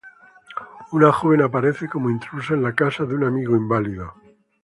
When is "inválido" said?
3.55-4.11